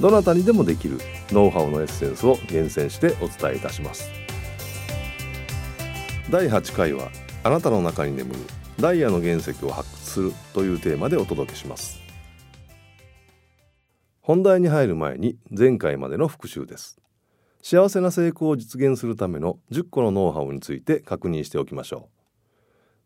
[0.00, 0.98] どなたにでもできる
[1.30, 4.10] ノウハウのエッセンスを厳選してお伝えいたします。
[6.30, 7.10] 第8回は
[7.44, 8.40] あなたの中に眠る
[8.78, 12.00] ダイヤの原石を発掘するというテーマでお届けします。
[14.22, 16.98] 本題に入る前に前回までの復習です。
[17.62, 22.08] 幸せな成功を実現するための10個のノウハウについて確認しておきましょ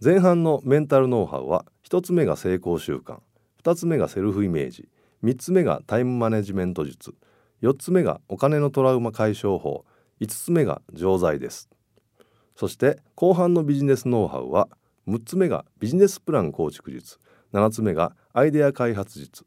[0.00, 0.04] う。
[0.04, 3.18] 前半のメンタルノウハウは1つ目が成功習慣
[3.62, 4.88] 2つ目がセルフイメージ
[5.24, 7.14] 3つ目がタイムマネジメント術。
[7.62, 9.84] 4つ目がお金のトラウマ解消法。
[10.20, 11.68] 5つ目が錠剤です。
[12.54, 14.68] そして後半のビジネスノウハウは
[15.08, 17.18] 6つ目がビジネスプラン構築術。
[17.52, 19.44] 7つ目がアイデア開発術。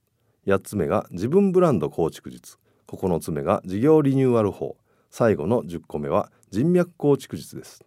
[0.47, 2.57] 8つ目が自分ブランド構築術。
[2.87, 4.77] 9つ目が事業リニューアル法。
[5.09, 7.83] 最後の10個目は人脈構築術です。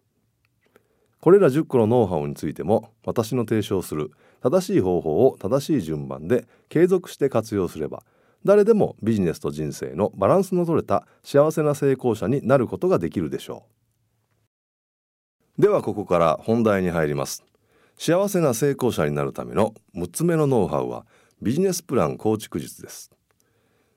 [1.21, 4.11] これら10個のノウハウについても私の提唱する
[4.45, 8.03] 正しい方法を正しい順番で継続して活用すれば
[8.45, 13.65] 誰でもビジネスと人生のバランスの取れた幸せな成功者になることができるでしょ
[15.59, 15.63] う。
[15.63, 17.43] ではここから本題に入ります。
[17.97, 21.07] 幸せな成功者になるための6つ目のノウハウは
[21.41, 23.11] ビジネスプラン構築術です。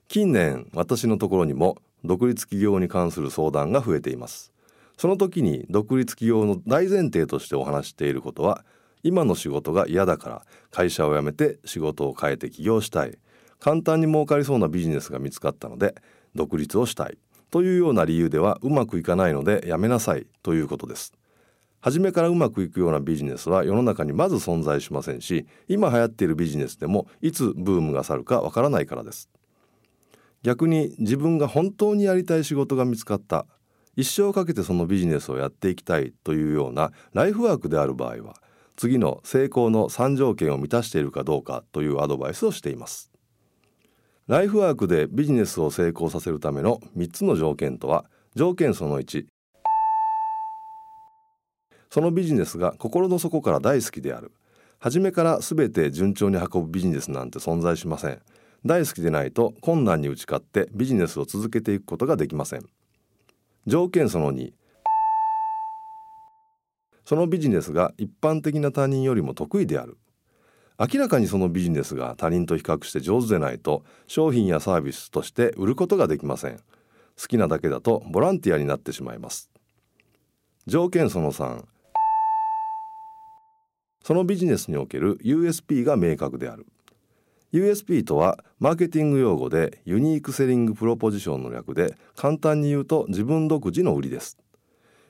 [0.06, 4.50] 近年私のところにも独立企業に関する相談が増えています。
[4.96, 8.64] その時に独立企業の大前提としてお話していることは
[9.02, 13.18] 今の仕事が嫌だから会社を辞めて仕事を変えて起業したい。
[13.60, 15.94] 簡単に儲かりそうなビジネスが見つかったので
[16.34, 17.18] 独立をしたい。
[17.50, 20.26] というような理由ではうまくいかないのでやめなさい。
[20.42, 21.12] ということです。
[21.80, 29.28] 初めからうまくいくようなビジネスは世の中にまず存在しませんし今流行っているビジネスでもいつブームが去るかわからないからです。
[30.42, 33.46] 逆に自分が本当にやりたい仕事が見つかった。
[33.96, 38.36] 一生かけてそのビジネスをやっていきたいというようなライフワークである場合は
[38.78, 43.10] 次の成功の3条件を満たしているかどうかというアドバイスをしています。
[44.28, 48.04] ライフワークでビジネスを成功させるための3つの条件とは
[48.36, 49.26] 条件その1
[51.90, 54.30] そのビジネスが心の底から大好きである。
[54.78, 58.22] 初めから全て順調に運ぶビジネスなんて存在しません。
[58.64, 62.66] 大好きでないと困難に打ち勝ってビジネスを続けていくことができません。
[63.66, 64.52] 条件その2
[67.08, 69.96] そのビジネスが一般的な他人よりも得意である。
[70.78, 76.58] 明らかにそのビジネスが他人と比較して上手でないと商品やサービスとして売ることができません。
[77.18, 79.50] 好きなだけだとボランティアになってしまいます。
[80.66, 81.64] 条件その3
[84.04, 86.66] そのビジネスにおける USP が明確である。
[87.54, 94.36] USP とはマーケティング用語でユニークセリングプロポジションの略で簡単に言うと自分独自の売りです。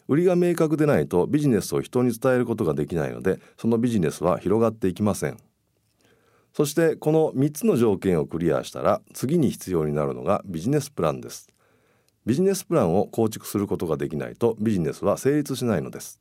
[0.09, 5.37] 売りが明確でないとビジネスを人に伝えることができないのでそのビジネスは広がっていきません。
[6.55, 11.49] そしてこの3つの条件をクリアしたら次に必要になるのがビジネスプランです。
[12.27, 16.21] ビジネスプランを構築することができないとビジネスは成立しないのです。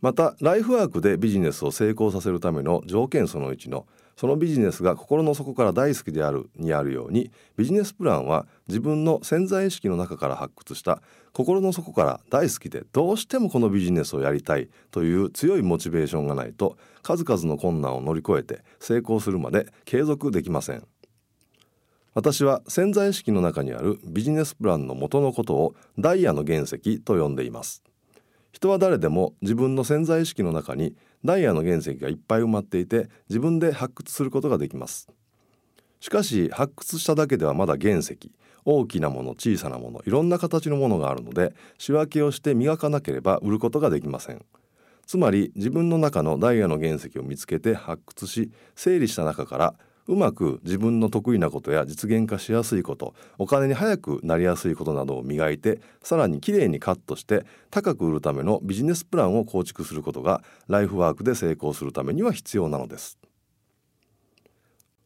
[0.00, 3.86] またライフワークでビジネスを成功させるための条件その1の
[4.18, 11.00] そのビジネスが心の底から大好きであるにあるようにビジネスプランは自分の潜在意識の中から発掘した
[11.32, 20.84] 心の底から大好きでどうしてもこのビジネスをやりたいという強いモチベーションがないと数々の困難を乗り越えて成功するまで継続できません。
[22.14, 27.84] 私は潜在意識の中にあるビジネスプランの元のことをダイヤの原石と呼んでいます。
[28.52, 35.08] 人は誰でも自分の潜在意識の中にダイヤの原石がいっぱい埋まっていて自分で発掘することができます。
[36.00, 38.16] しかし発掘しただけではまだ原石
[38.64, 44.44] 大きなもの小さなものいろんな形のものがあるので仕分けをして磨かなければ売ることができません。
[45.06, 49.74] つまり自分の中のダイヤの原石を見つけて発掘し整理した中から
[50.08, 63.18] うまく自分の得意なことや実現化しやすいことお金に早くなりやすいことなどを磨いてさらにきれいにカットして高く売るためのビジネスプランを構築することがライフワークで成功するためには必要なのです。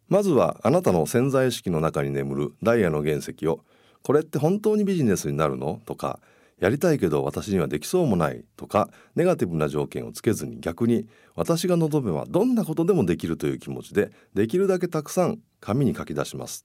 [0.08, 3.64] まずはあなたの潜在意識の中に眠るダイヤの原石を
[4.02, 5.80] これって本当にビジネスになるの？
[5.86, 6.20] とか
[6.62, 16.64] やりたいけど私にはできそうもないとかネガティブな条件をつけずに逆に私が望めばどんなことでもできるという気持ちでできるだけたくさん紙に書き出します。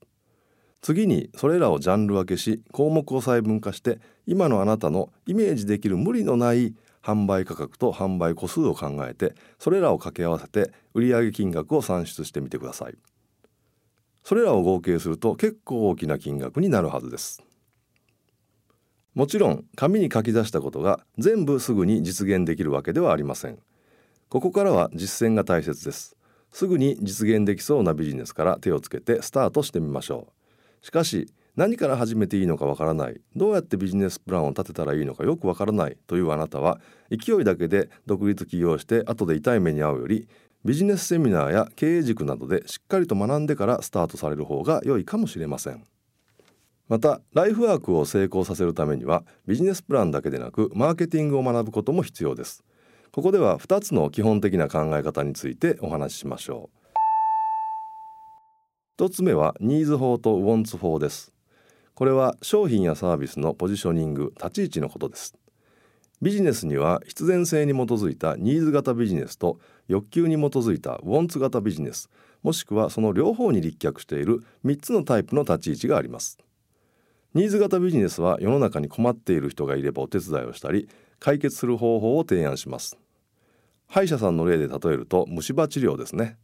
[0.81, 12.95] 次にそれらをジャンル分けし項目を細分化して今のあなたのイメージできる無理のない販売価格と販売個数を考えてそれらを掛け合わせて売上金額を算出してみてください。
[14.23, 17.41] それらを合計すると結構大きな金額になるはずです。
[19.17, 23.57] もちろん紙に書き出したことが全部すぐに実現できるわけではありません。
[24.29, 26.15] ここからは実践が大切です。
[26.51, 30.27] すぐに実現できそうなビジネスから手をつけてスタートしてみましょ
[30.83, 30.85] う。
[30.85, 33.19] しかし何から始めていいのかわからない。
[33.35, 35.97] どうやってビジネスプランを立てたらいいのかよくわからない。
[36.05, 36.79] というあなたは
[37.09, 40.27] 勢いだけで独立起業して後で痛い目に遭うより
[40.63, 45.83] ビジネスセミナーや経営塾などでしっかりと学んでからスタートされる方が良いかもしれません。
[46.87, 52.63] またライフワークを成功させるためにはビジネスプランだけでなくマーケティングを学ぶことも必要です。
[53.11, 56.69] ここでは2つの基本的な考え方についてお話ししましょ
[58.99, 59.03] う。
[59.03, 61.33] 1つ目はニーズ法とウォンツ法です。
[61.93, 65.35] これは商品やサービスのポジショニング立ち位置のことです。
[66.21, 72.09] ビジネスには必然性に基づいたニーズ型ビジネスと欲求に基づいたウォンツ型ビジネス
[72.41, 76.39] もしくはその両方に立脚している3つのタイプの立ち位置があります。
[77.37, 80.89] ニーズ型ビジネスは世の中に困っている人がいればお手伝いをしたり
[81.19, 82.97] 解決する方法を提案します。
[83.87, 86.35] 歯医者さんの例で例えると虫歯治療ですね。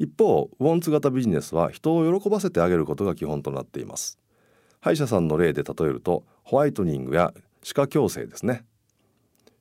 [0.00, 4.18] 一方ウォンツ型ビジネスは人を喜ばせてあげることが基本となっています。
[4.80, 7.32] 歯医者さんの例で例えるとホワイトニングや
[7.62, 8.64] 歯科矯正ですね。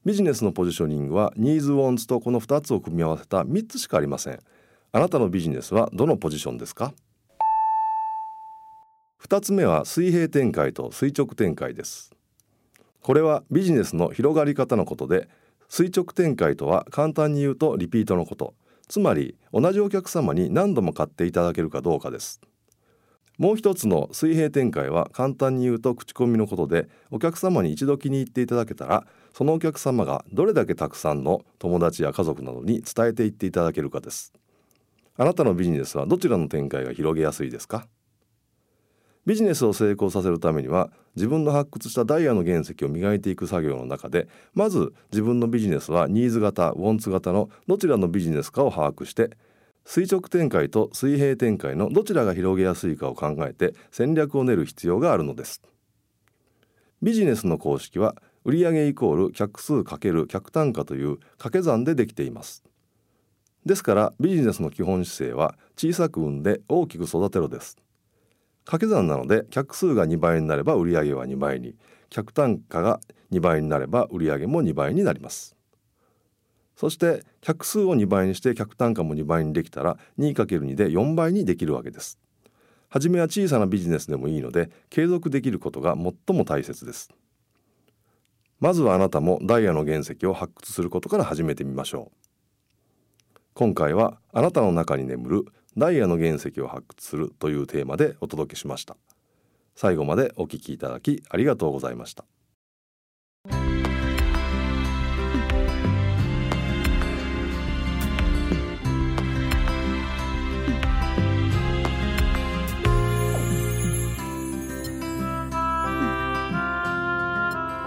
[0.03, 4.39] ビジネスのポジショニングはニーズウォンツとこの2つを組み合わせた3つしかありません。
[4.93, 6.91] あなたのビジネスはどのポジションですか？
[9.29, 12.15] 2つ目は水平展開と垂直展開です。
[13.03, 15.29] これはビジネスの広がり方のことで
[15.67, 18.55] 垂直展開とは簡単に言うとリピートのこと。
[18.87, 22.41] つまり同じお客様に何度も買っていただけるかどうかです。
[23.37, 29.05] もう一つの水平展開は簡単に言うと口コミのことでお客様に一度気に入っていただけたら
[29.35, 34.33] そのお客様がどれだけたくさんの友達や家族などに伝えていっていただけるかです。
[35.17, 37.85] あなたのビジネスはどちらの展開が広げやすいですか？
[39.25, 49.31] ビジネスを成功させるためには自分の発掘したダイヤの原石を磨いていく作業の中でまず自分のビジネスはニーズ型ウォンツ型のどちらのビジネスかを把握して
[49.85, 55.61] 垂直展開と水平展開のどちらが広げやすいかを考えて戦略を練る必要があるのです。
[57.01, 62.63] ビジネスの公式は売上イコール客数×客単価という掛け算でできています。
[63.65, 67.77] ですからビジネスの基本姿勢は小さく産んで大きく育てろです。
[68.69, 71.73] 掛け算なので客数が2倍になれば売上は2倍に
[72.11, 72.99] 客単価が
[73.31, 75.55] 2倍になれば売上も2倍になります。
[76.75, 82.19] そして客数を2倍にして客単価も2倍にできたら 2×2 で4倍にできるわけです。
[82.89, 87.09] 初めは小さなビジネスでもいいので継続できることが最も大切です。
[88.59, 92.29] まずはあなたもダイヤの原石を発掘することから始めてみましょう。
[93.55, 95.45] 今回はあなたの中に眠る
[95.79, 98.97] ダイヤの原石を発掘するというテーマでお届けしました。
[99.75, 102.25] 最後までお聞きいただきありがとうございました。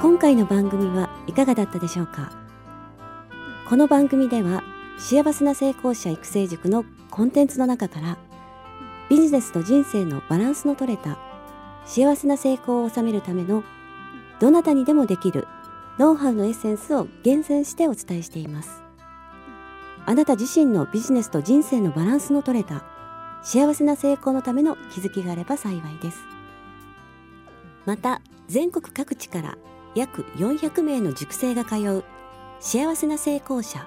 [0.00, 2.32] 今回の番組はいかがだったでしょうか？
[3.68, 4.64] この番組では
[4.98, 8.18] 幸せな成功者育成塾のコンテンツの中から
[9.10, 11.18] ビジネスと人生のバランスの取れた
[11.84, 13.64] 幸せな成功を収めるための
[14.40, 15.46] どなたにでもできる
[15.98, 18.82] ノウハウのエッセンスを厳選してお伝えしています。
[20.04, 22.84] あなた自身のビジネスと人生のバランスの取れた
[23.42, 26.18] 幸せな成功のための気づきがあれば幸いです。
[27.84, 29.58] また全国各地から
[29.94, 32.04] 約400名の塾生が通う
[32.60, 33.86] 幸せな成功者